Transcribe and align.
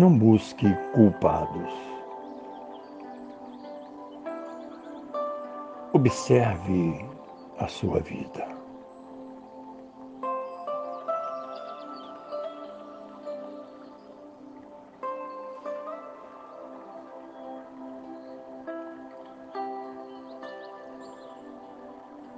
Não 0.00 0.16
busque 0.16 0.66
culpados. 0.94 1.70
Observe 5.92 7.04
a 7.58 7.68
sua 7.68 8.00
vida. 8.00 8.48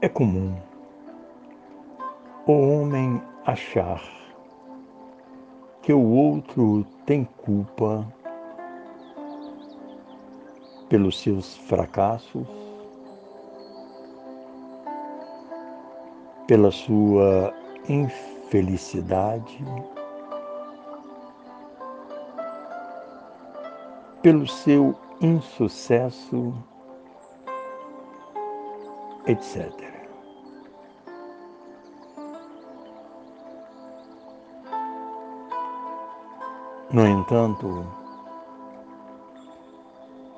É 0.00 0.08
comum 0.08 0.56
o 2.44 2.80
homem 2.80 3.22
achar 3.46 4.02
que 5.82 5.92
o 5.92 6.00
outro 6.00 6.86
tem 7.04 7.24
culpa 7.24 8.06
pelos 10.88 11.20
seus 11.20 11.56
fracassos, 11.56 12.46
pela 16.46 16.70
sua 16.70 17.52
infelicidade, 17.88 19.58
pelo 24.22 24.46
seu 24.46 24.94
insucesso, 25.20 26.54
etc. 29.26 29.91
No 36.92 37.06
entanto, 37.06 37.86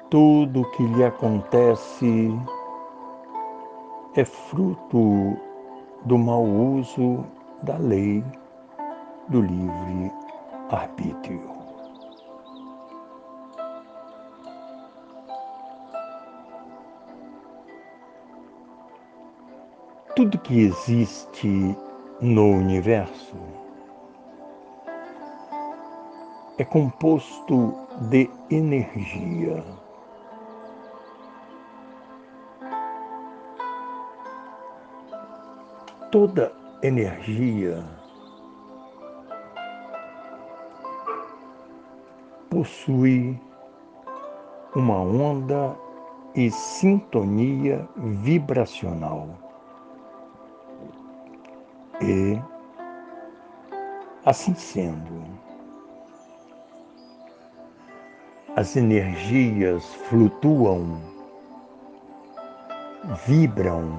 tudo 0.08 0.60
o 0.60 0.70
que 0.70 0.84
lhe 0.84 1.02
acontece 1.02 2.32
é 4.14 4.24
fruto 4.24 5.36
do 6.04 6.16
mau 6.16 6.44
uso 6.44 7.26
da 7.64 7.76
lei 7.76 8.24
do 9.30 9.40
livre 9.40 10.12
arbítrio. 10.70 11.42
Tudo 20.14 20.38
que 20.38 20.66
existe 20.66 21.76
no 22.20 22.44
universo 22.44 23.63
é 26.56 26.64
composto 26.64 27.74
de 28.10 28.30
energia. 28.50 29.64
Toda 36.12 36.52
energia 36.82 37.84
possui 42.48 43.40
uma 44.76 45.00
onda 45.00 45.76
e 46.36 46.50
sintonia 46.52 47.88
vibracional. 47.96 49.28
E, 52.00 52.40
assim 54.24 54.54
sendo, 54.54 55.43
as 58.56 58.76
energias 58.76 59.84
flutuam, 60.08 61.00
vibram 63.26 63.98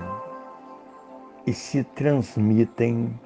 e 1.45 1.53
se 1.53 1.83
transmitem 1.83 3.19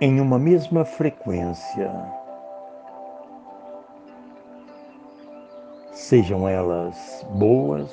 em 0.00 0.20
uma 0.20 0.38
mesma 0.38 0.84
frequência, 0.84 1.92
sejam 5.92 6.48
elas 6.48 7.24
boas 7.30 7.92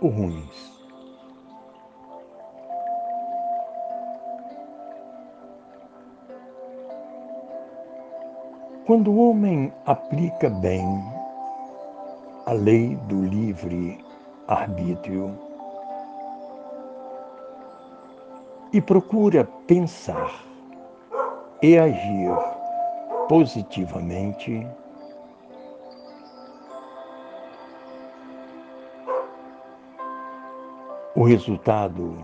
ou 0.00 0.08
ruins. 0.08 0.75
Quando 8.86 9.10
o 9.10 9.30
homem 9.30 9.72
aplica 9.84 10.48
bem 10.48 10.86
a 12.46 12.52
lei 12.52 12.94
do 13.08 13.20
livre 13.20 13.98
arbítrio 14.46 15.36
e 18.72 18.80
procura 18.80 19.44
pensar 19.66 20.40
e 21.60 21.76
agir 21.76 22.30
positivamente, 23.28 24.64
o 31.16 31.24
resultado 31.24 32.16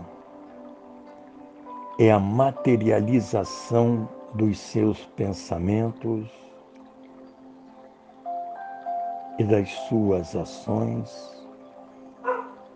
é 1.99 2.09
a 2.09 2.21
materialização 2.21 4.07
dos 4.33 4.57
seus 4.57 5.05
pensamentos 5.07 6.42
e 9.39 9.43
das 9.43 9.69
suas 9.87 10.35
ações 10.35 11.33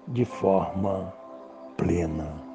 de 0.07 0.25
forma 0.25 1.13
plena. 1.75 2.47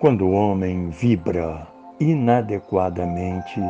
Quando 0.00 0.26
o 0.26 0.32
homem 0.32 0.90
vibra 0.90 1.66
inadequadamente, 1.98 3.60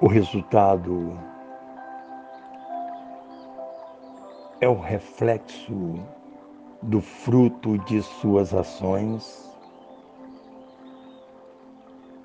o 0.00 0.06
resultado 0.06 1.18
é 4.64 4.68
o 4.68 4.80
reflexo 4.80 6.02
do 6.80 6.98
fruto 6.98 7.76
de 7.80 8.00
suas 8.00 8.54
ações, 8.54 9.54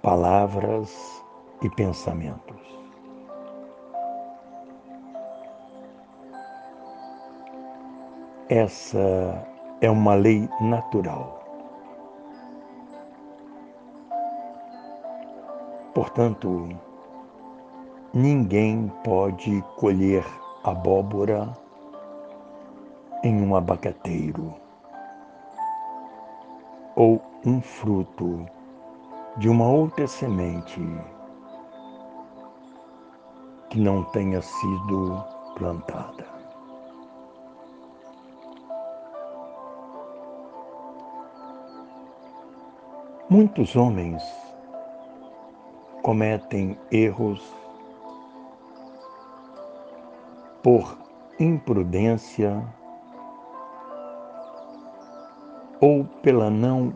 palavras 0.01 1.21
e 1.61 1.69
pensamentos. 1.71 2.55
Essa 8.47 9.45
é 9.81 9.91
uma 9.91 10.15
lei 10.15 10.47
natural. 10.61 11.43
Portanto, 15.93 16.69
ninguém 18.13 18.89
pode 19.03 19.61
colher 19.75 20.23
abóbora 20.63 21.53
em 23.23 23.41
um 23.41 23.55
abacateiro 23.55 24.53
ou 26.95 27.21
um 27.45 27.61
fruto 27.61 28.45
de 29.37 29.49
uma 29.49 29.67
outra 29.67 30.07
semente 30.07 30.81
que 33.69 33.79
não 33.79 34.03
tenha 34.05 34.41
sido 34.41 35.23
plantada. 35.55 36.27
Muitos 43.29 43.75
homens 43.75 44.23
cometem 46.01 46.77
erros 46.91 47.55
por 50.63 50.97
imprudência 51.39 52.65
ou 55.81 56.05
pela 56.21 56.49
não 56.49 56.93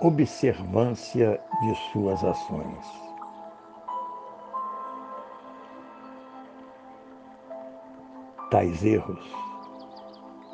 observância 0.00 1.40
de 1.60 1.74
suas 1.90 2.22
ações. 2.24 2.86
Tais 8.50 8.84
erros 8.84 9.48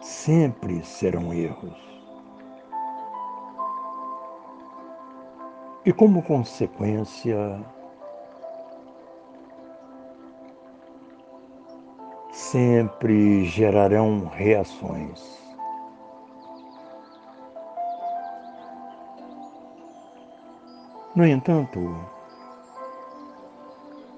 sempre 0.00 0.82
serão 0.84 1.32
erros. 1.32 1.94
E 5.84 5.92
como 5.92 6.22
consequência, 6.22 7.62
sempre 12.32 13.44
gerarão 13.44 14.26
reações. 14.26 15.43
No 21.14 21.24
entanto, 21.24 21.78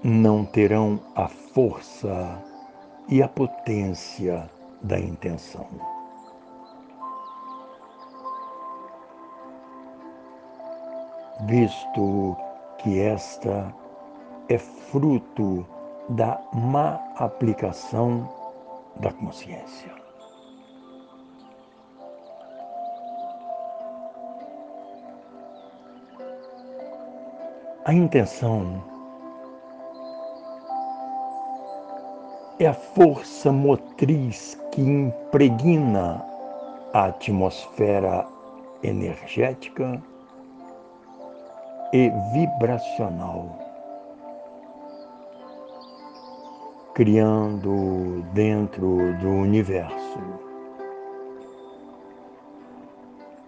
não 0.03 0.47
terão 0.47 0.99
a 1.15 1.29
força 1.29 2.43
e 3.07 3.23
a 3.23 3.29
potência 3.29 4.49
da 4.83 4.99
intenção. 4.99 5.67
Visto 11.47 12.35
que 12.79 12.99
esta 12.99 13.75
é 14.49 14.57
fruto 14.57 15.67
da 16.09 16.41
má 16.55 16.99
aplicação 17.19 18.27
da 18.97 19.13
consciência. 19.13 20.06
A 27.87 27.95
intenção 27.95 28.83
é 32.59 32.67
a 32.67 32.75
força 32.75 33.53
motriz 33.53 34.61
que 34.73 34.83
impregna 34.83 36.21
a 36.93 37.05
atmosfera 37.05 38.27
energética 38.83 40.03
e 41.93 42.11
vibracional, 42.33 43.57
criando 46.93 48.25
dentro 48.33 49.17
do 49.21 49.29
universo 49.29 50.19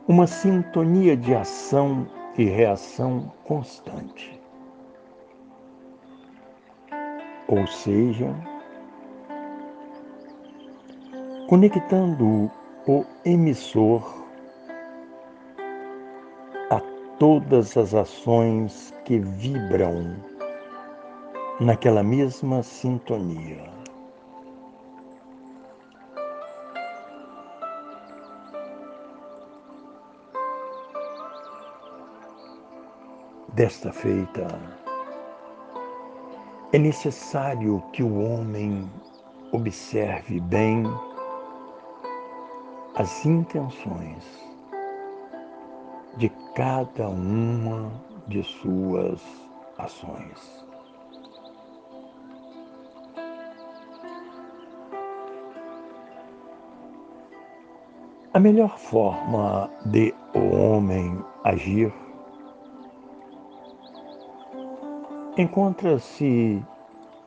uma 0.07 0.29
sintonia 0.29 1.17
de 1.17 1.35
ação 1.35 2.07
e 2.39 2.45
reação 2.45 3.33
constante. 3.45 4.41
Ou 7.49 7.67
seja, 7.67 8.33
conectando 11.49 12.49
o 12.87 13.05
emissor 13.25 14.25
a 16.71 16.81
todas 17.19 17.77
as 17.77 17.93
ações 17.93 18.95
que 19.05 19.19
vibram 19.19 20.15
naquela 21.59 22.05
mesma 22.05 22.63
sintonia. 22.63 23.78
Desta 33.59 33.93
feita, 33.93 34.47
é 36.73 36.79
necessário 36.79 37.83
que 37.93 38.05
o 38.05 38.23
homem 38.23 38.89
observe 39.51 40.39
bem 40.43 40.85
as 42.95 43.27
intenções 43.27 44.25
de 46.19 46.29
cada 46.55 47.09
uma 47.09 47.91
de 48.29 48.45
suas 48.45 49.21
ações. 49.77 50.65
A 58.33 58.39
melhor 58.39 58.79
forma 58.79 59.69
de 59.87 60.15
o 60.33 60.55
homem 60.55 61.21
agir 61.43 61.93
encontra-se 65.39 66.61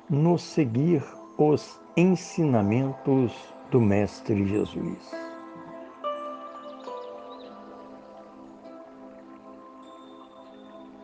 no 0.09 0.37
seguir 0.37 1.01
os 1.37 1.79
ensinamentos 1.95 3.31
do 3.71 3.79
Mestre 3.79 4.45
Jesus. 4.45 5.15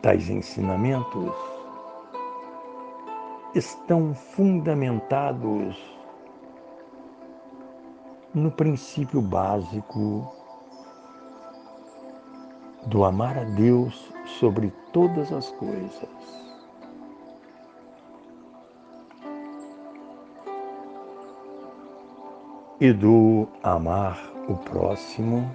Tais 0.02 0.28
ensinamentos 0.28 1.34
estão 3.54 4.14
fundamentados 4.14 5.82
no 8.34 8.50
princípio 8.50 9.22
básico 9.22 10.30
do 12.86 13.02
amar 13.02 13.38
a 13.38 13.44
Deus 13.44 14.12
sobre 14.26 14.70
todas 14.92 15.32
as 15.32 15.50
coisas. 15.52 16.47
E 22.80 22.92
do 22.92 23.48
amar 23.60 24.16
o 24.48 24.54
próximo 24.54 25.50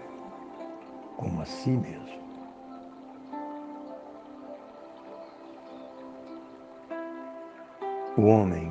como 1.15 1.41
a 1.41 1.45
si 1.45 1.69
mesmo. 1.69 2.21
O 8.17 8.23
homem 8.23 8.69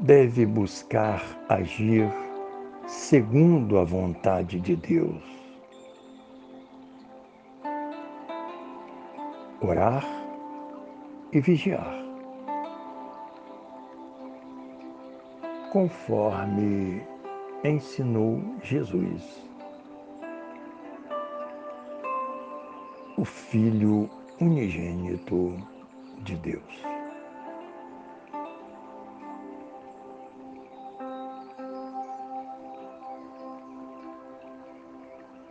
deve 0.00 0.46
buscar 0.46 1.22
agir 1.46 2.10
segundo 2.86 3.78
a 3.78 3.84
vontade 3.84 4.58
de 4.58 4.76
Deus. 4.76 5.22
Orar 9.60 10.06
e 11.32 11.38
vigiar. 11.38 12.05
Conforme 15.72 17.02
ensinou 17.64 18.40
Jesus, 18.62 19.44
o 23.18 23.24
Filho 23.24 24.08
unigênito 24.40 25.54
de 26.18 26.36
Deus. 26.36 26.82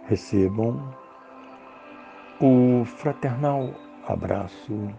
Recebam 0.07 0.93
o 2.39 2.85
fraternal 2.85 3.69
abraço 4.07 4.89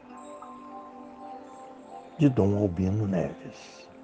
de 2.19 2.29
Dom 2.29 2.59
Albino 2.59 3.07
Neves. 3.07 3.96